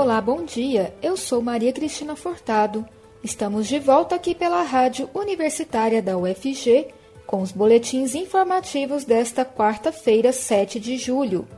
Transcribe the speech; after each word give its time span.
Olá, 0.00 0.20
bom 0.20 0.44
dia. 0.44 0.94
Eu 1.02 1.16
sou 1.16 1.42
Maria 1.42 1.72
Cristina 1.72 2.14
Fortado. 2.14 2.86
Estamos 3.20 3.66
de 3.66 3.80
volta 3.80 4.14
aqui 4.14 4.32
pela 4.32 4.62
Rádio 4.62 5.10
Universitária 5.12 6.00
da 6.00 6.16
UFG 6.16 6.86
com 7.26 7.42
os 7.42 7.50
boletins 7.50 8.14
informativos 8.14 9.04
desta 9.04 9.44
quarta-feira, 9.44 10.32
7 10.32 10.78
de 10.78 10.96
julho. 10.96 11.48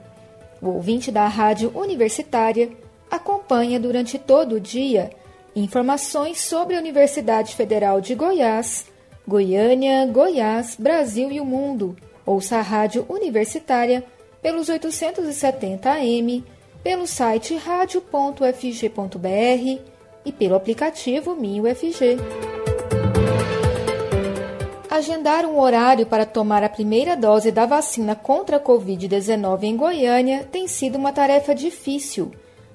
O 0.58 0.70
ouvinte 0.70 1.12
da 1.12 1.28
Rádio 1.28 1.70
Universitária 1.74 2.70
acompanha 3.10 3.78
durante 3.78 4.18
todo 4.18 4.54
o 4.54 4.60
dia 4.60 5.10
informações 5.54 6.40
sobre 6.40 6.76
a 6.76 6.78
Universidade 6.78 7.54
Federal 7.54 8.00
de 8.00 8.14
Goiás, 8.14 8.86
Goiânia, 9.28 10.06
Goiás, 10.06 10.76
Brasil 10.78 11.30
e 11.30 11.42
o 11.42 11.44
mundo. 11.44 11.94
Ouça 12.24 12.56
a 12.56 12.62
Rádio 12.62 13.04
Universitária 13.06 14.02
pelos 14.40 14.70
870 14.70 15.90
AM, 15.90 16.42
pelo 16.82 17.06
site 17.06 17.56
radio.fg.br 17.56 18.40
e 20.24 20.32
pelo 20.32 20.54
aplicativo 20.54 21.34
MinUFG. 21.34 22.16
Agendar 24.90 25.46
um 25.46 25.58
horário 25.60 26.06
para 26.06 26.26
tomar 26.26 26.64
a 26.64 26.68
primeira 26.68 27.16
dose 27.16 27.52
da 27.52 27.64
vacina 27.64 28.14
contra 28.14 28.56
a 28.56 28.60
Covid-19 28.60 29.62
em 29.62 29.76
Goiânia 29.76 30.48
tem 30.50 30.66
sido 30.66 30.96
uma 30.96 31.12
tarefa 31.12 31.54
difícil. 31.54 32.32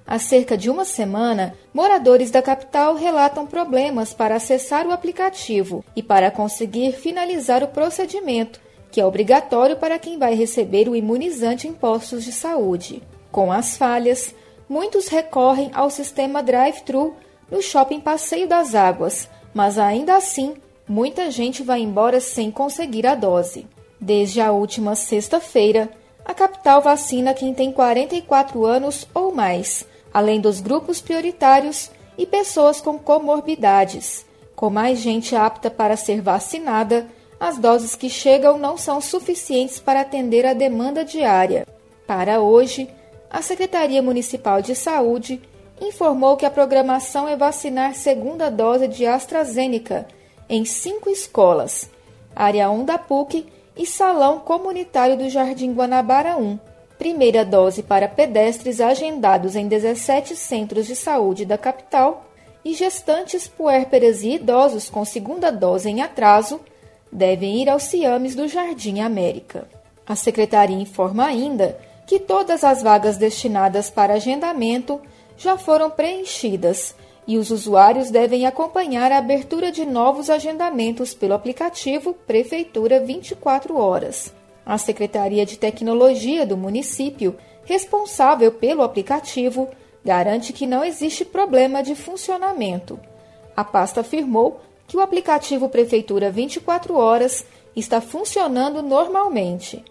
Há 0.08 0.20
cerca 0.20 0.56
de 0.56 0.70
uma 0.70 0.86
semana, 0.86 1.56
moradores 1.74 2.30
da 2.30 2.42
capital 2.42 2.96
relatam 2.96 3.48
problemas 3.48 4.14
para 4.14 4.36
acessar 4.36 4.86
o 4.88 4.92
aplicativo 4.92 5.84
e 5.96 6.04
para 6.04 6.30
conseguir 6.30 6.94
finalizar 6.94 7.64
o 7.64 7.68
procedimento, 7.68 8.62
que 8.92 9.02
é 9.02 9.06
obrigatório 9.06 9.76
para 9.76 9.98
quem 9.98 10.20
vai 10.20 10.36
receber 10.36 10.88
o 10.88 10.96
imunizante 10.96 11.68
em 11.68 11.74
postos 11.74 12.24
de 12.24 12.32
saúde. 12.32 13.02
Com 13.36 13.52
as 13.52 13.76
falhas, 13.76 14.34
muitos 14.70 15.10
recorrem 15.10 15.70
ao 15.74 15.90
sistema 15.90 16.42
drive-thru 16.42 17.18
no 17.52 17.62
shopping 17.62 18.00
Passeio 18.00 18.48
das 18.48 18.74
Águas, 18.74 19.28
mas 19.54 19.78
ainda 19.78 20.16
assim, 20.16 20.54
muita 20.88 21.30
gente 21.30 21.62
vai 21.62 21.82
embora 21.82 22.22
sem 22.22 22.50
conseguir 22.50 23.06
a 23.06 23.14
dose. 23.14 23.68
Desde 24.00 24.40
a 24.40 24.54
última 24.54 24.96
sexta-feira, 24.96 25.90
a 26.24 26.34
capital 26.34 26.82
vacina 26.82 27.34
quem 27.34 27.54
tem 27.54 27.74
44 27.74 28.66
anos 28.66 29.06
ou 29.14 29.36
mais, 29.36 29.86
além 30.14 30.40
dos 30.40 30.62
grupos 30.62 31.02
prioritários 31.02 31.92
e 32.18 32.26
pessoas 32.26 32.80
com 32.80 32.98
comorbidades. 32.98 34.26
Com 34.56 34.70
mais 34.70 35.00
gente 35.00 35.36
apta 35.36 35.70
para 35.70 35.98
ser 35.98 36.22
vacinada, 36.22 37.06
as 37.38 37.58
doses 37.58 37.98
que 37.98 38.10
chegam 38.10 38.58
não 38.58 38.78
são 38.78 39.02
suficientes 39.02 39.78
para 39.78 40.00
atender 40.00 40.46
a 40.46 40.54
demanda 40.54 41.04
diária. 41.04 41.68
Para 42.08 42.40
hoje, 42.40 42.88
a 43.36 43.42
Secretaria 43.42 44.02
Municipal 44.02 44.62
de 44.62 44.74
Saúde 44.74 45.42
informou 45.82 46.38
que 46.38 46.46
a 46.46 46.50
programação 46.50 47.28
é 47.28 47.36
vacinar 47.36 47.94
segunda 47.94 48.50
dose 48.50 48.88
de 48.88 49.06
AstraZeneca 49.06 50.08
em 50.48 50.64
cinco 50.64 51.10
escolas, 51.10 51.90
área 52.34 52.72
1 52.72 52.86
da 52.86 52.98
PUC 52.98 53.46
e 53.76 53.86
Salão 53.86 54.40
Comunitário 54.40 55.18
do 55.18 55.30
Jardim 55.30 55.74
Guanabara 55.74 56.38
1. 56.38 56.58
Primeira 56.98 57.44
dose 57.44 57.84
para 57.84 58.08
pedestres 58.08 58.80
agendados 58.80 59.58
em 59.58 59.68
17 59.68 60.34
centros 60.34 60.88
de 60.88 60.96
saúde 60.96 61.44
da 61.44 61.58
capital 61.58 62.26
e 62.64 62.74
gestantes, 62.74 63.50
puérperas 63.50 64.24
e 64.24 64.36
idosos 64.36 64.90
com 64.90 65.04
segunda 65.04 65.52
dose 65.52 65.90
em 65.90 66.02
atraso 66.02 66.62
devem 67.12 67.62
ir 67.62 67.70
aos 67.70 67.84
CIAMES 67.84 68.34
do 68.34 68.48
Jardim 68.48 69.02
América. 69.02 69.68
A 70.08 70.16
secretaria 70.16 70.78
informa 70.78 71.26
ainda 71.26 71.78
que 72.06 72.20
todas 72.20 72.64
as 72.64 72.84
vagas 72.84 73.18
destinadas 73.18 73.90
para 73.90 74.14
agendamento 74.14 75.02
já 75.38 75.58
foram 75.58 75.90
preenchidas 75.90 76.96
e 77.28 77.38
os 77.38 77.50
usuários 77.50 78.12
devem 78.12 78.46
acompanhar 78.46 79.12
a 79.12 79.18
abertura 79.18 79.72
de 79.72 79.86
novos 79.86 80.30
agendamentos 80.30 81.14
pelo 81.14 81.34
aplicativo 81.34 82.14
Prefeitura 82.14 83.00
24 83.00 83.76
Horas. 83.76 84.32
A 84.66 84.78
Secretaria 84.78 85.46
de 85.46 85.58
Tecnologia 85.58 86.46
do 86.46 86.56
município, 86.56 87.36
responsável 87.64 88.52
pelo 88.52 88.84
aplicativo, 88.84 89.68
garante 90.04 90.54
que 90.54 90.68
não 90.68 90.84
existe 90.84 91.26
problema 91.26 91.82
de 91.82 91.96
funcionamento. 91.96 93.00
A 93.56 93.64
pasta 93.64 94.02
afirmou 94.02 94.60
que 94.88 94.96
o 94.96 95.02
aplicativo 95.02 95.68
Prefeitura 95.68 96.30
24 96.30 96.96
Horas 96.96 97.44
está 97.76 98.00
funcionando 98.00 98.84
normalmente. 98.84 99.84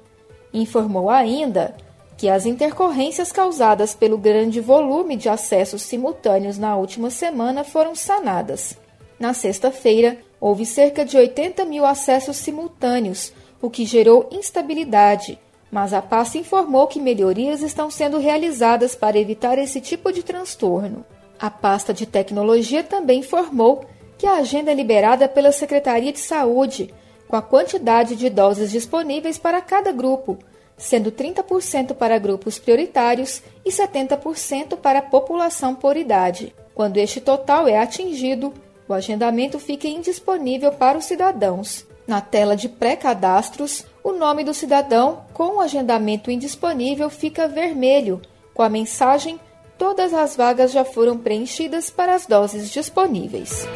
Informou 0.53 1.11
ainda 1.11 1.75
que 2.17 2.29
as 2.29 2.47
intercorrências 2.47 3.33
causadas 3.33 3.95
pelo 3.95 4.17
grande 4.17 4.61
volume 4.61 5.17
de 5.17 5.29
acessos 5.29 5.83
simultâneos 5.83 6.59
na 6.59 6.77
última 6.77 7.11
semana 7.11 7.65
foram 7.65 7.95
sanadas. 7.95 8.79
Na 9.19 9.35
sexta-feira, 9.35 10.19
houve 10.41 10.67
cerca 10.67 11.05
de 11.05 11.17
80 11.17 11.65
mil 11.65 11.85
acessos 11.85 12.37
simultâneos, 12.37 13.33
o 13.61 13.71
que 13.71 13.85
gerou 13.85 14.29
instabilidade, 14.31 15.39
mas 15.71 15.93
a 15.93 16.01
pasta 16.03 16.39
informou 16.39 16.87
que 16.87 17.01
melhorias 17.01 17.63
estão 17.63 17.91
sendo 17.91 18.19
realizadas 18.19 18.95
para 18.95 19.19
evitar 19.19 19.59
esse 19.59 19.81
tipo 19.81 20.13
de 20.13 20.23
transtorno. 20.23 21.05
A 21.39 21.51
pasta 21.51 21.93
de 21.93 22.07
tecnologia 22.07 22.83
também 22.85 23.21
informou 23.21 23.85
que 24.17 24.27
a 24.27 24.35
agenda 24.35 24.71
é 24.71 24.75
liberada 24.75 25.29
pela 25.29 25.51
Secretaria 25.51 26.13
de 26.13 26.21
Saúde, 26.21 26.95
com 27.27 27.35
a 27.37 27.43
quantidade 27.43 28.15
de 28.15 28.31
doses 28.31 28.71
disponíveis 28.71 29.39
para 29.39 29.61
cada 29.61 29.91
grupo, 29.91 30.39
sendo 30.77 31.13
30% 31.13 31.95
para 31.95 32.19
grupos 32.19 32.59
prioritários 32.59 33.43
e 33.65 33.71
70% 33.71 34.77
para 34.77 34.99
a 34.99 35.03
população 35.03 35.75
por 35.75 35.97
idade. 35.97 36.55
Quando 36.75 36.97
este 36.97 37.21
total 37.21 37.69
é 37.69 37.79
atingido, 37.79 38.53
o 38.89 38.93
agendamento 38.93 39.59
fica 39.59 39.89
indisponível 39.89 40.73
para 40.73 40.99
os 40.99 41.05
cidadãos. 41.05 41.87
Na 42.07 42.21
tela 42.21 42.57
de 42.57 42.69
pré-cadastros, 42.69 43.85
o 44.03 44.13
nome 44.13 44.45
do 44.45 44.53
cidadão 44.53 45.25
com 45.33 45.57
o 45.57 45.61
agendamento 45.61 46.31
indisponível 46.31 47.09
fica 47.09 47.49
vermelho, 47.49 48.21
com 48.53 48.63
a 48.63 48.69
mensagem 48.69 49.41
Todas 49.77 50.15
as 50.15 50.37
vagas 50.37 50.73
já 50.73 50.85
foram 50.85 51.19
preenchidas 51.19 51.91
para 51.91 52.15
as 52.15 52.27
doses 52.27 52.71
disponíveis. 52.71 53.67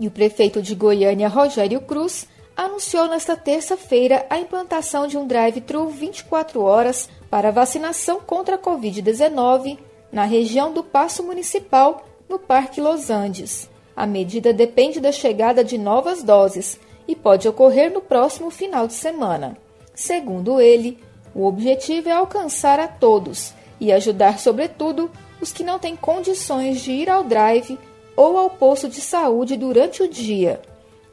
E 0.00 0.08
o 0.08 0.10
prefeito 0.10 0.60
de 0.60 0.74
Goiânia, 0.74 1.28
Rogério 1.28 1.80
Cruz, 1.80 2.26
anunciou 2.56 3.08
nesta 3.08 3.36
terça-feira 3.36 4.24
a 4.30 4.38
implantação 4.38 5.06
de 5.06 5.18
um 5.18 5.26
drive-thru 5.26 5.88
24 5.88 6.62
horas 6.62 7.08
para 7.28 7.50
vacinação 7.50 8.20
contra 8.20 8.56
a 8.56 8.58
Covid-19 8.58 9.78
na 10.12 10.24
região 10.24 10.72
do 10.72 10.84
Paço 10.84 11.22
Municipal, 11.24 12.06
no 12.28 12.38
Parque 12.38 12.80
Los 12.80 13.10
Andes. 13.10 13.68
A 13.96 14.06
medida 14.06 14.52
depende 14.52 15.00
da 15.00 15.10
chegada 15.10 15.64
de 15.64 15.76
novas 15.76 16.22
doses 16.22 16.78
e 17.06 17.16
pode 17.16 17.48
ocorrer 17.48 17.92
no 17.92 18.00
próximo 18.00 18.50
final 18.50 18.86
de 18.86 18.94
semana. 18.94 19.56
Segundo 19.94 20.60
ele, 20.60 20.98
o 21.34 21.46
objetivo 21.46 22.08
é 22.08 22.12
alcançar 22.12 22.78
a 22.78 22.86
todos 22.86 23.52
e 23.80 23.92
ajudar, 23.92 24.38
sobretudo, 24.38 25.10
os 25.40 25.52
que 25.52 25.64
não 25.64 25.78
têm 25.78 25.96
condições 25.96 26.80
de 26.80 26.92
ir 26.92 27.10
ao 27.10 27.24
drive 27.24 27.78
ou 28.16 28.38
ao 28.38 28.48
posto 28.48 28.88
de 28.88 29.00
saúde 29.00 29.56
durante 29.56 30.02
o 30.02 30.08
dia. 30.08 30.60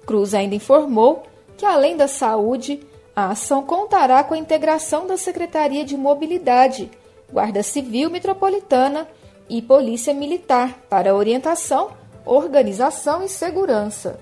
Cruz 0.06 0.34
ainda 0.34 0.56
informou 0.56 1.24
que, 1.62 1.66
além 1.68 1.96
da 1.96 2.08
saúde, 2.08 2.80
a 3.16 3.30
ação 3.30 3.64
contará 3.64 4.24
com 4.24 4.34
a 4.34 4.38
integração 4.38 5.06
da 5.06 5.16
Secretaria 5.16 5.86
de 5.86 5.96
Mobilidade, 5.96 6.90
Guarda 7.32 7.62
Civil 7.62 8.10
Metropolitana 8.10 9.08
e 9.48 9.62
Polícia 9.62 10.12
Militar 10.12 10.80
para 10.90 11.14
orientação, 11.14 11.92
organização 12.26 13.24
e 13.24 13.30
segurança. 13.30 14.20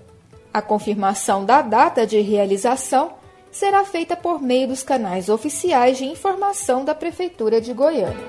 A 0.53 0.61
confirmação 0.61 1.45
da 1.45 1.61
data 1.61 2.05
de 2.05 2.19
realização 2.19 3.13
será 3.49 3.85
feita 3.85 4.17
por 4.17 4.41
meio 4.41 4.67
dos 4.67 4.83
canais 4.83 5.29
oficiais 5.29 5.97
de 5.97 6.03
informação 6.03 6.83
da 6.83 6.93
Prefeitura 6.93 7.61
de 7.61 7.71
Goiânia. 7.71 8.27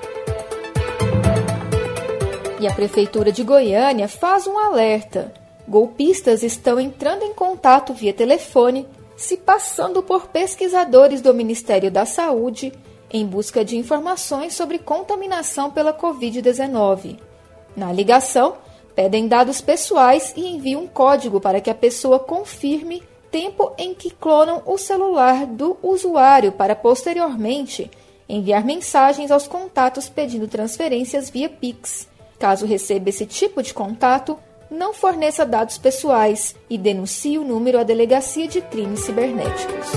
E 2.61 2.65
a 2.65 2.73
Prefeitura 2.73 3.29
de 3.29 3.43
Goiânia 3.43 4.07
faz 4.07 4.47
um 4.47 4.57
alerta. 4.57 5.33
Golpistas 5.67 6.43
estão 6.43 6.79
entrando 6.79 7.23
em 7.23 7.33
contato 7.33 7.93
via 7.93 8.13
telefone 8.13 8.87
se 9.21 9.37
passando 9.37 10.01
por 10.01 10.27
pesquisadores 10.27 11.21
do 11.21 11.33
Ministério 11.33 11.91
da 11.91 12.05
Saúde 12.05 12.73
em 13.09 13.25
busca 13.25 13.63
de 13.63 13.77
informações 13.77 14.55
sobre 14.55 14.79
contaminação 14.79 15.69
pela 15.69 15.93
Covid-19. 15.93 17.19
Na 17.75 17.91
ligação, 17.91 18.57
pedem 18.95 19.27
dados 19.27 19.61
pessoais 19.61 20.33
e 20.35 20.47
enviam 20.47 20.83
um 20.83 20.87
código 20.87 21.39
para 21.39 21.61
que 21.61 21.69
a 21.69 21.75
pessoa 21.75 22.17
confirme 22.17 23.03
tempo 23.29 23.73
em 23.77 23.93
que 23.93 24.09
clonam 24.09 24.63
o 24.65 24.77
celular 24.77 25.45
do 25.45 25.77
usuário 25.83 26.51
para 26.51 26.75
posteriormente 26.75 27.91
enviar 28.27 28.65
mensagens 28.65 29.29
aos 29.29 29.47
contatos 29.47 30.09
pedindo 30.09 30.47
transferências 30.47 31.29
via 31.29 31.47
Pix. 31.47 32.07
Caso 32.39 32.65
receba 32.65 33.09
esse 33.09 33.25
tipo 33.25 33.61
de 33.61 33.73
contato, 33.73 34.37
não 34.71 34.93
forneça 34.93 35.45
dados 35.45 35.77
pessoais 35.77 36.55
e 36.69 36.77
denuncie 36.77 37.37
o 37.37 37.43
número 37.43 37.77
à 37.77 37.83
Delegacia 37.83 38.47
de 38.47 38.61
Crimes 38.61 39.01
Cibernéticos. 39.01 39.87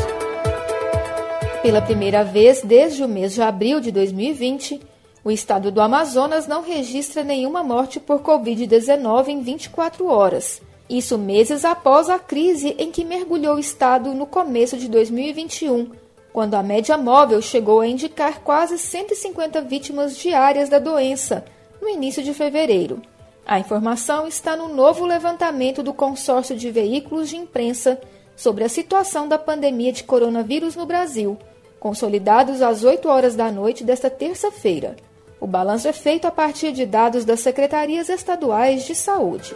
Pela 1.63 1.81
primeira 1.81 2.25
vez 2.25 2.61
desde 2.61 3.05
o 3.05 3.09
mês 3.09 3.33
de 3.33 3.41
abril 3.41 3.79
de 3.79 3.93
2020, 3.93 4.81
O 5.25 5.31
estado 5.31 5.73
do 5.73 5.81
Amazonas 5.81 6.47
não 6.47 6.63
registra 6.63 7.25
nenhuma 7.25 7.63
morte 7.63 7.99
por 7.99 8.21
Covid-19 8.21 9.29
em 9.29 9.41
24 9.41 10.07
horas. 10.07 10.61
Isso 10.89 11.17
meses 11.17 11.65
após 11.65 12.11
a 12.11 12.19
crise 12.19 12.77
em 12.79 12.91
que 12.91 13.07
mergulhou 13.07 13.57
o 13.57 13.59
estado 13.59 14.13
no 14.13 14.27
começo 14.27 14.77
de 14.77 14.87
2021, 14.87 15.93
quando 16.31 16.57
a 16.57 16.63
média 16.63 16.99
móvel 16.99 17.41
chegou 17.41 17.81
a 17.81 17.87
indicar 17.87 18.41
quase 18.41 18.77
150 18.77 19.63
vítimas 19.63 20.15
diárias 20.15 20.69
da 20.69 20.79
doença 20.79 21.43
no 21.81 21.89
início 21.89 22.23
de 22.23 22.35
fevereiro. 22.35 23.01
A 23.47 23.59
informação 23.59 24.27
está 24.27 24.57
no 24.57 24.69
novo 24.69 25.05
levantamento 25.05 25.83
do 25.83 25.93
consórcio 25.93 26.57
de 26.57 26.71
veículos 26.71 27.29
de 27.29 27.37
imprensa 27.37 28.01
sobre 28.35 28.65
a 28.65 28.71
situação 28.71 29.29
da 29.29 29.39
pandemia 29.39 29.93
de 29.93 30.03
coronavírus 30.03 30.75
no 30.75 30.87
Brasil, 30.87 31.37
consolidados 31.79 32.63
às 32.63 32.85
8 32.85 33.07
horas 33.07 33.37
da 33.37 33.53
noite 33.53 33.85
desta 33.85 34.09
terça-feira. 34.09 34.97
O 35.39 35.47
balanço 35.47 35.87
é 35.87 35.93
feito 35.93 36.27
a 36.27 36.31
partir 36.31 36.73
de 36.73 36.87
dados 36.87 37.27
das 37.27 37.41
secretarias 37.41 38.09
estaduais 38.09 38.87
de 38.87 38.95
saúde. 38.95 39.55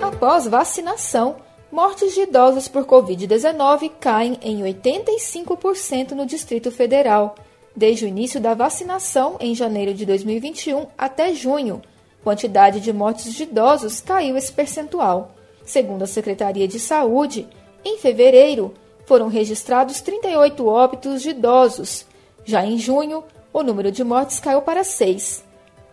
Após 0.00 0.46
vacinação, 0.46 1.36
mortes 1.70 2.14
de 2.14 2.22
idosos 2.22 2.66
por 2.66 2.86
Covid-19 2.86 3.92
caem 4.00 4.38
em 4.40 4.62
85% 4.62 6.12
no 6.12 6.24
Distrito 6.24 6.70
Federal, 6.70 7.34
desde 7.74 8.04
o 8.04 8.08
início 8.08 8.40
da 8.40 8.54
vacinação 8.54 9.36
em 9.40 9.54
janeiro 9.54 9.94
de 9.94 10.04
2021 10.04 10.86
até 10.96 11.32
junho. 11.34 11.80
Quantidade 12.22 12.80
de 12.80 12.92
mortes 12.92 13.32
de 13.32 13.44
idosos 13.44 14.00
caiu 14.00 14.36
esse 14.36 14.52
percentual. 14.52 15.34
Segundo 15.64 16.02
a 16.02 16.06
Secretaria 16.06 16.68
de 16.68 16.78
Saúde, 16.78 17.48
em 17.84 17.98
fevereiro 17.98 18.74
foram 19.06 19.28
registrados 19.28 20.00
38 20.00 20.66
óbitos 20.66 21.22
de 21.22 21.30
idosos. 21.30 22.06
Já 22.44 22.64
em 22.64 22.78
junho, 22.78 23.24
o 23.52 23.62
número 23.62 23.90
de 23.90 24.04
mortes 24.04 24.38
caiu 24.38 24.62
para 24.62 24.84
seis. 24.84 25.44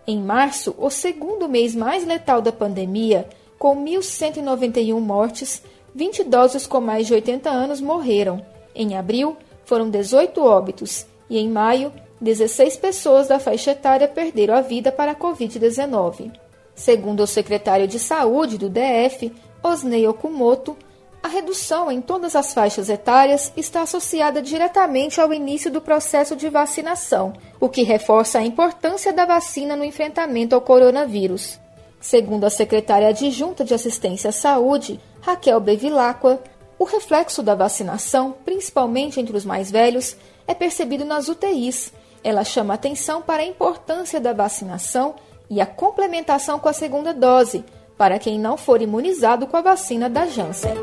Em 0.06 0.20
março, 0.20 0.76
o 0.78 0.90
segundo 0.90 1.50
mês 1.50 1.76
mais 1.76 2.06
letal 2.06 2.42
da 2.42 2.52
pandemia, 2.52 3.28
com 3.58 3.76
1.191 3.84 5.00
mortes, 5.00 5.62
20 5.96 6.20
idosos 6.20 6.68
com 6.68 6.80
mais 6.80 7.08
de 7.08 7.14
80 7.14 7.50
anos 7.50 7.82
morreram. 7.82 8.46
Em 8.76 8.96
abril, 8.96 9.36
foram 9.66 9.90
18 9.90 10.42
óbitos 10.44 11.06
e 11.30 11.38
em 11.38 11.50
maio, 11.50 11.92
16 12.20 12.78
pessoas 12.78 13.28
da 13.28 13.40
faixa 13.40 13.72
etária 13.72 14.08
perderam 14.08 14.56
a 14.56 14.62
vida 14.62 14.92
para 14.92 15.12
a 15.12 15.16
Covid-19. 15.16 16.32
Segundo 16.74 17.22
o 17.22 17.28
secretário 17.28 17.88
de 17.88 18.00
Saúde 18.00 18.58
do 18.58 18.70
DF, 18.70 19.32
Osnei 19.64 20.08
Okumoto, 20.08 20.78
a 21.22 21.28
redução 21.28 21.92
em 21.92 22.00
todas 22.00 22.36
as 22.36 22.54
faixas 22.54 22.90
etárias 22.90 23.52
está 23.58 23.82
associada 23.82 24.42
diretamente 24.42 25.20
ao 25.20 25.34
início 25.34 25.70
do 25.70 25.82
processo 25.82 26.36
de 26.36 26.48
vacinação, 26.48 27.34
o 27.60 27.68
que 27.68 27.84
reforça 27.84 28.40
a 28.40 28.46
importância 28.46 29.12
da 29.12 29.26
vacina 29.26 29.76
no 29.76 29.84
enfrentamento 29.84 30.56
ao 30.56 30.62
coronavírus. 30.62 31.60
Segundo 32.00 32.46
a 32.46 32.50
secretária 32.50 33.10
adjunta 33.10 33.66
de 33.66 33.74
Assistência 33.74 34.30
à 34.30 34.32
Saúde, 34.32 35.00
Raquel 35.20 35.60
Bevilacqua, 35.60 36.40
o 36.80 36.84
reflexo 36.84 37.42
da 37.42 37.56
vacinação, 37.56 38.36
principalmente 38.46 39.20
entre 39.20 39.36
os 39.36 39.46
mais 39.46 39.72
velhos, 39.72 40.16
é 40.48 40.54
percebido 40.54 41.04
nas 41.04 41.28
UTIs. 41.28 41.92
Ela 42.24 42.44
chama 42.44 42.74
atenção 42.74 43.22
para 43.22 43.42
a 43.42 43.46
importância 43.46 44.20
da 44.20 44.34
vacinação 44.34 45.16
e 45.50 45.60
a 45.60 45.66
complementação 45.66 46.60
com 46.60 46.70
a 46.70 46.74
segunda 46.74 47.14
dose, 47.14 47.64
para 47.98 48.20
quem 48.20 48.40
não 48.40 48.58
for 48.58 48.82
imunizado 48.82 49.48
com 49.48 49.58
a 49.58 49.62
vacina 49.62 50.10
da 50.10 50.28
Janssen. 50.28 50.74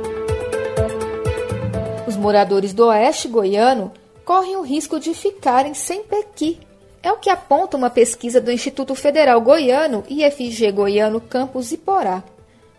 Os 2.06 2.17
moradores 2.17 2.73
do 2.73 2.87
oeste 2.87 3.29
goiano 3.29 3.93
correm 4.25 4.56
o 4.56 4.62
risco 4.62 4.99
de 4.99 5.14
ficarem 5.14 5.75
sem 5.75 6.02
pequi. 6.02 6.58
É 7.02 7.12
o 7.12 7.19
que 7.19 7.31
aponta 7.31 7.76
uma 7.76 7.91
pesquisa 7.91 8.41
do 8.41 8.50
Instituto 8.50 8.94
Federal 8.94 9.41
Goiano 9.41 10.02
e 10.08 10.25
IFG 10.25 10.73
Goiano 10.73 11.20
Campus 11.20 11.70
Iporá. 11.70 12.23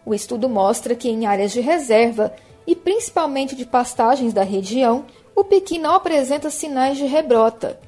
O 0.06 0.14
estudo 0.14 0.50
mostra 0.50 0.96
que 0.96 1.10
em 1.10 1.26
áreas 1.26 1.52
de 1.52 1.62
reserva 1.62 2.34
e 2.68 2.76
principalmente 2.76 3.56
de 3.56 3.66
pastagens 3.66 4.34
da 4.34 4.44
região, 4.44 5.06
o 5.36 5.44
pequi 5.44 5.78
não 5.78 5.96
apresenta 5.96 6.50
sinais 6.50 6.98
de 6.98 7.06
rebrota. 7.06 7.80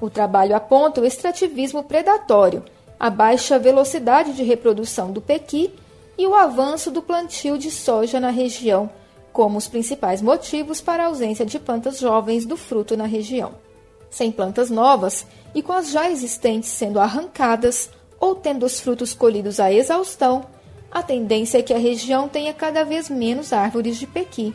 O 0.00 0.08
trabalho 0.08 0.56
aponta 0.56 1.00
o 1.00 1.04
extrativismo 1.04 1.82
predatório, 1.82 2.64
a 2.98 3.10
baixa 3.10 3.58
velocidade 3.58 4.32
de 4.32 4.42
reprodução 4.42 5.10
do 5.10 5.20
pequi 5.20 5.74
e 6.16 6.26
o 6.26 6.34
avanço 6.34 6.90
do 6.90 7.02
plantio 7.02 7.58
de 7.58 7.70
soja 7.70 8.20
na 8.20 8.30
região, 8.30 8.88
como 9.32 9.58
os 9.58 9.66
principais 9.66 10.22
motivos 10.22 10.80
para 10.80 11.04
a 11.04 11.06
ausência 11.06 11.44
de 11.44 11.58
plantas 11.58 11.98
jovens 11.98 12.44
do 12.44 12.56
fruto 12.56 12.96
na 12.96 13.06
região. 13.06 13.52
Sem 14.10 14.30
plantas 14.30 14.70
novas 14.70 15.26
e 15.54 15.62
com 15.62 15.72
as 15.72 15.90
já 15.90 16.10
existentes 16.10 16.68
sendo 16.68 17.00
arrancadas 17.00 17.90
ou 18.20 18.34
tendo 18.34 18.64
os 18.64 18.78
frutos 18.78 19.14
colhidos 19.14 19.58
à 19.58 19.72
exaustão, 19.72 20.44
a 20.92 21.02
tendência 21.02 21.58
é 21.58 21.62
que 21.62 21.72
a 21.72 21.78
região 21.78 22.28
tenha 22.28 22.52
cada 22.52 22.84
vez 22.84 23.08
menos 23.08 23.52
árvores 23.52 23.96
de 23.96 24.06
pequi. 24.06 24.54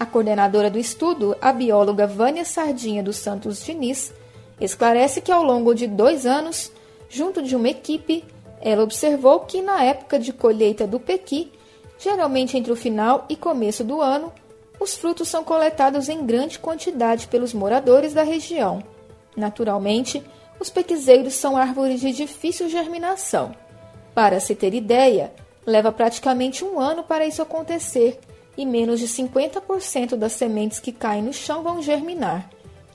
A 0.00 0.06
coordenadora 0.06 0.70
do 0.70 0.78
estudo, 0.78 1.36
a 1.42 1.52
bióloga 1.52 2.06
Vânia 2.06 2.44
Sardinha 2.44 3.02
dos 3.02 3.16
Santos 3.16 3.62
Diniz, 3.62 4.12
esclarece 4.58 5.20
que 5.20 5.30
ao 5.30 5.42
longo 5.42 5.74
de 5.74 5.86
dois 5.86 6.24
anos, 6.24 6.72
junto 7.10 7.42
de 7.42 7.54
uma 7.54 7.68
equipe, 7.68 8.24
ela 8.60 8.82
observou 8.82 9.40
que 9.40 9.60
na 9.60 9.84
época 9.84 10.18
de 10.18 10.32
colheita 10.32 10.86
do 10.86 10.98
pequi, 10.98 11.52
geralmente 11.98 12.56
entre 12.56 12.72
o 12.72 12.76
final 12.76 13.26
e 13.28 13.36
começo 13.36 13.84
do 13.84 14.00
ano, 14.00 14.32
os 14.80 14.96
frutos 14.96 15.28
são 15.28 15.44
coletados 15.44 16.08
em 16.08 16.24
grande 16.24 16.58
quantidade 16.58 17.26
pelos 17.26 17.52
moradores 17.52 18.14
da 18.14 18.22
região. 18.22 18.82
Naturalmente, 19.36 20.22
os 20.58 20.70
pequizeiros 20.70 21.34
são 21.34 21.56
árvores 21.56 22.00
de 22.00 22.12
difícil 22.12 22.68
germinação. 22.68 23.54
Para 24.14 24.40
se 24.40 24.54
ter 24.54 24.74
ideia, 24.74 25.32
leva 25.68 25.92
praticamente 25.92 26.64
um 26.64 26.80
ano 26.80 27.02
para 27.02 27.26
isso 27.26 27.42
acontecer 27.42 28.18
e 28.56 28.64
menos 28.64 28.98
de 28.98 29.06
50% 29.06 30.16
das 30.16 30.32
sementes 30.32 30.80
que 30.80 30.90
caem 30.90 31.22
no 31.22 31.32
chão 31.32 31.62
vão 31.62 31.82
germinar. 31.82 32.48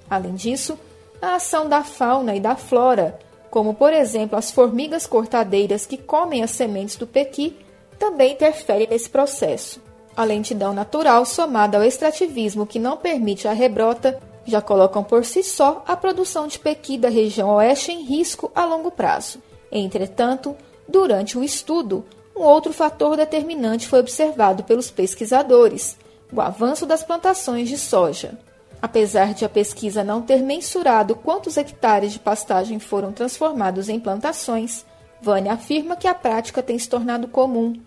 Além 0.10 0.34
disso, 0.34 0.78
a 1.22 1.36
ação 1.36 1.70
da 1.70 1.84
fauna 1.84 2.36
e 2.36 2.40
da 2.40 2.56
flora, 2.56 3.20
como 3.52 3.76
por 3.76 3.94
exemplo 3.94 4.38
as 4.38 4.50
formigas 4.50 5.06
cortadeiras 5.06 5.86
que 5.86 5.98
comem 5.98 6.44
as 6.44 6.50
sementes 6.50 6.96
do 6.96 7.06
pequi, 7.06 7.56
também 8.00 8.34
interfere 8.34 8.88
nesse 8.88 9.08
processo. 9.08 9.80
A 10.18 10.24
lentidão 10.24 10.74
natural, 10.74 11.26
somada 11.26 11.78
ao 11.78 11.84
extrativismo 11.84 12.66
que 12.66 12.80
não 12.80 12.98
permite 12.98 13.48
a 13.48 13.54
rebrota, 13.54 14.20
já 14.46 14.62
colocam 14.62 15.04
por 15.04 15.24
si 15.24 15.44
só 15.44 15.84
a 15.88 15.96
produção 15.96 16.48
de 16.48 16.58
pequi 16.58 16.98
da 16.98 17.08
região 17.08 17.52
oeste 17.52 17.92
em 17.92 18.04
risco 18.04 18.52
a 18.56 18.66
longo 18.66 18.90
prazo. 18.90 19.40
Entretanto, 19.72 20.56
durante 20.88 21.38
o 21.38 21.44
estudo, 21.44 22.04
um 22.36 22.42
outro 22.42 22.74
fator 22.74 23.16
determinante 23.16 23.88
foi 23.88 24.00
observado 24.00 24.64
pelos 24.64 24.90
pesquisadores: 24.90 25.98
o 26.32 26.42
avanço 26.42 26.86
das 26.86 27.04
plantações 27.04 27.70
de 27.70 27.78
soja. 27.78 28.38
Apesar 28.82 29.34
de 29.34 29.46
a 29.46 29.50
pesquisa 29.50 30.04
não 30.04 30.22
ter 30.22 30.42
mensurado 30.42 31.16
quantos 31.16 31.56
hectares 31.56 32.12
de 32.12 32.20
pastagem 32.20 32.80
foram 32.80 33.14
transformados 33.14 33.88
em 33.88 34.00
plantações, 34.00 34.86
Vânia 35.22 35.54
afirma 35.54 35.96
que 35.96 36.08
a 36.08 36.14
prática 36.14 36.62
tem 36.62 36.78
se 36.78 36.90
tornado 36.90 37.30
comum. 37.30 37.80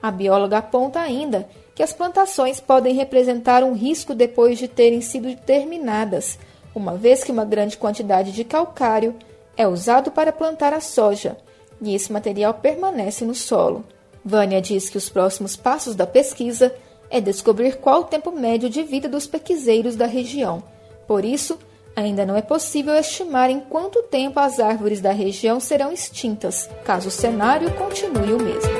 A 0.00 0.12
bióloga 0.12 0.58
aponta 0.58 1.00
ainda 1.00 1.48
que 1.74 1.82
as 1.82 1.92
plantações 1.92 2.60
podem 2.60 2.94
representar 2.94 3.64
um 3.64 3.72
risco 3.72 4.14
depois 4.14 4.58
de 4.58 4.68
terem 4.68 5.00
sido 5.00 5.34
terminadas, 5.34 6.38
uma 6.72 6.94
vez 6.94 7.24
que 7.24 7.32
uma 7.32 7.44
grande 7.44 7.76
quantidade 7.76 8.30
de 8.30 8.44
calcário 8.44 9.16
é 9.56 9.66
usado 9.66 10.12
para 10.12 10.32
plantar 10.32 10.72
a 10.72 10.80
soja, 10.80 11.36
e 11.80 11.94
esse 11.94 12.12
material 12.12 12.54
permanece 12.54 13.24
no 13.24 13.34
solo. 13.34 13.84
Vânia 14.24 14.60
diz 14.60 14.88
que 14.88 14.96
os 14.96 15.10
próximos 15.10 15.54
passos 15.54 15.94
da 15.94 16.06
pesquisa 16.06 16.74
é 17.10 17.20
descobrir 17.20 17.76
qual 17.76 18.00
o 18.00 18.04
tempo 18.04 18.32
médio 18.32 18.70
de 18.70 18.82
vida 18.82 19.06
dos 19.08 19.26
pequizeiros 19.26 19.96
da 19.96 20.06
região. 20.06 20.62
Por 21.06 21.24
isso, 21.24 21.58
ainda 21.94 22.24
não 22.24 22.34
é 22.34 22.40
possível 22.40 22.94
estimar 22.94 23.50
em 23.50 23.60
quanto 23.60 24.02
tempo 24.04 24.40
as 24.40 24.58
árvores 24.58 25.00
da 25.00 25.12
região 25.12 25.60
serão 25.60 25.92
extintas, 25.92 26.70
caso 26.84 27.08
o 27.08 27.10
cenário 27.10 27.70
continue 27.74 28.32
o 28.32 28.42
mesmo. 28.42 28.72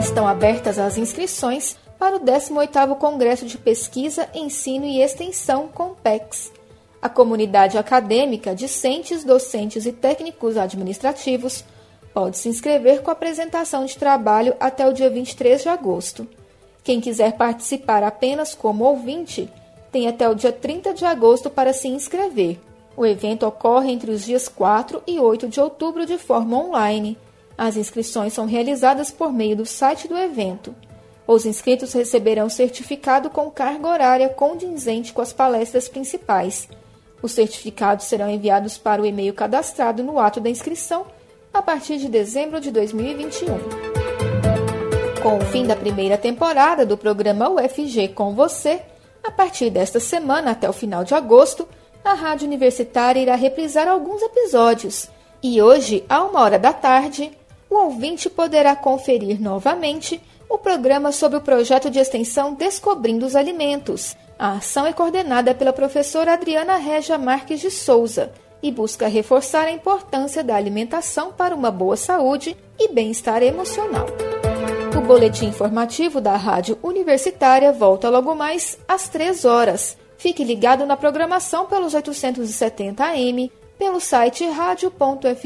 Estão 0.00 0.26
abertas 0.26 0.78
as 0.78 0.96
inscrições 0.96 1.76
para 1.98 2.16
o 2.16 2.20
18º 2.20 2.96
Congresso 2.96 3.44
de 3.44 3.58
Pesquisa, 3.58 4.28
Ensino 4.34 4.86
e 4.86 5.02
Extensão 5.02 5.68
COMPEX. 5.68 6.50
A 7.02 7.08
comunidade 7.08 7.76
acadêmica, 7.76 8.54
discentes, 8.54 9.22
docentes 9.22 9.84
e 9.84 9.92
técnicos 9.92 10.56
administrativos 10.56 11.64
pode 12.18 12.36
se 12.36 12.48
inscrever 12.48 13.00
com 13.00 13.12
apresentação 13.12 13.84
de 13.84 13.96
trabalho 13.96 14.52
até 14.58 14.84
o 14.84 14.92
dia 14.92 15.08
23 15.08 15.62
de 15.62 15.68
agosto. 15.68 16.26
Quem 16.82 17.00
quiser 17.00 17.36
participar 17.36 18.02
apenas 18.02 18.56
como 18.56 18.82
ouvinte, 18.82 19.48
tem 19.92 20.08
até 20.08 20.28
o 20.28 20.34
dia 20.34 20.50
30 20.50 20.94
de 20.94 21.04
agosto 21.04 21.48
para 21.48 21.72
se 21.72 21.86
inscrever. 21.86 22.58
O 22.96 23.06
evento 23.06 23.46
ocorre 23.46 23.92
entre 23.92 24.10
os 24.10 24.24
dias 24.24 24.48
4 24.48 25.00
e 25.06 25.20
8 25.20 25.46
de 25.46 25.60
outubro 25.60 26.04
de 26.04 26.18
forma 26.18 26.58
online. 26.58 27.16
As 27.56 27.76
inscrições 27.76 28.32
são 28.32 28.46
realizadas 28.46 29.12
por 29.12 29.32
meio 29.32 29.54
do 29.54 29.64
site 29.64 30.08
do 30.08 30.18
evento. 30.18 30.74
Os 31.24 31.46
inscritos 31.46 31.92
receberão 31.92 32.48
certificado 32.48 33.30
com 33.30 33.48
carga 33.48 33.86
horária 33.86 34.28
condizente 34.28 35.12
com 35.12 35.22
as 35.22 35.32
palestras 35.32 35.88
principais. 35.88 36.68
Os 37.22 37.30
certificados 37.30 38.06
serão 38.06 38.28
enviados 38.28 38.76
para 38.76 39.00
o 39.00 39.06
e-mail 39.06 39.32
cadastrado 39.34 40.02
no 40.02 40.18
ato 40.18 40.40
da 40.40 40.50
inscrição 40.50 41.06
a 41.52 41.62
partir 41.62 41.98
de 41.98 42.08
dezembro 42.08 42.60
de 42.60 42.70
2021. 42.70 43.58
Com 45.22 45.38
o 45.38 45.40
fim 45.40 45.66
da 45.66 45.74
primeira 45.74 46.16
temporada 46.16 46.86
do 46.86 46.96
programa 46.96 47.48
UFG 47.48 48.08
com 48.08 48.34
você, 48.34 48.80
a 49.22 49.30
partir 49.30 49.70
desta 49.70 49.98
semana 49.98 50.52
até 50.52 50.68
o 50.68 50.72
final 50.72 51.04
de 51.04 51.14
agosto, 51.14 51.68
a 52.04 52.14
Rádio 52.14 52.46
Universitária 52.46 53.20
irá 53.20 53.34
reprisar 53.34 53.88
alguns 53.88 54.22
episódios. 54.22 55.08
E 55.42 55.60
hoje, 55.60 56.04
a 56.08 56.24
uma 56.24 56.40
hora 56.40 56.58
da 56.58 56.72
tarde, 56.72 57.30
o 57.68 57.76
ouvinte 57.76 58.30
poderá 58.30 58.74
conferir 58.74 59.40
novamente 59.40 60.20
o 60.48 60.56
programa 60.56 61.12
sobre 61.12 61.38
o 61.38 61.42
projeto 61.42 61.90
de 61.90 61.98
extensão 61.98 62.54
Descobrindo 62.54 63.26
os 63.26 63.36
Alimentos. 63.36 64.16
A 64.38 64.52
ação 64.52 64.86
é 64.86 64.92
coordenada 64.92 65.54
pela 65.54 65.72
professora 65.72 66.32
Adriana 66.32 66.76
Regia 66.76 67.18
Marques 67.18 67.60
de 67.60 67.70
Souza 67.70 68.32
e 68.62 68.70
busca 68.70 69.06
reforçar 69.08 69.66
a 69.66 69.72
importância 69.72 70.42
da 70.42 70.56
alimentação 70.56 71.32
para 71.32 71.54
uma 71.54 71.70
boa 71.70 71.96
saúde 71.96 72.56
e 72.78 72.92
bem-estar 72.92 73.42
emocional. 73.42 74.06
O 74.96 75.00
boletim 75.00 75.46
informativo 75.46 76.20
da 76.20 76.36
Rádio 76.36 76.78
Universitária 76.82 77.72
volta 77.72 78.08
logo 78.08 78.34
mais 78.34 78.78
às 78.88 79.08
3 79.08 79.44
horas. 79.44 79.96
Fique 80.16 80.42
ligado 80.42 80.84
na 80.84 80.96
programação 80.96 81.66
pelos 81.66 81.94
870 81.94 83.04
AM, 83.04 83.50
pelo 83.78 84.00
site 84.00 84.44
radio.fg.br 84.44 85.38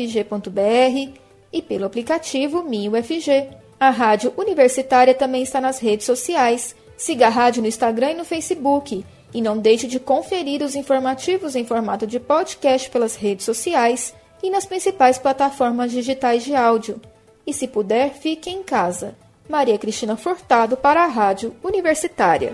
e 1.52 1.60
pelo 1.60 1.84
aplicativo 1.84 2.62
MinUFG. 2.62 3.50
A 3.78 3.90
Rádio 3.90 4.32
Universitária 4.36 5.14
também 5.14 5.42
está 5.42 5.60
nas 5.60 5.78
redes 5.78 6.06
sociais. 6.06 6.74
Siga 6.96 7.26
a 7.26 7.30
rádio 7.30 7.60
no 7.62 7.68
Instagram 7.68 8.12
e 8.12 8.14
no 8.14 8.24
Facebook. 8.24 9.04
E 9.32 9.40
não 9.40 9.58
deixe 9.58 9.86
de 9.86 9.98
conferir 9.98 10.62
os 10.62 10.74
informativos 10.74 11.56
em 11.56 11.64
formato 11.64 12.06
de 12.06 12.20
podcast 12.20 12.90
pelas 12.90 13.16
redes 13.16 13.44
sociais 13.44 14.14
e 14.42 14.50
nas 14.50 14.66
principais 14.66 15.18
plataformas 15.18 15.90
digitais 15.90 16.44
de 16.44 16.54
áudio. 16.54 17.00
E 17.46 17.52
se 17.52 17.66
puder, 17.66 18.12
fique 18.14 18.50
em 18.50 18.62
casa. 18.62 19.16
Maria 19.48 19.78
Cristina 19.78 20.16
Furtado 20.16 20.76
para 20.76 21.02
a 21.02 21.06
Rádio 21.06 21.54
Universitária. 21.62 22.52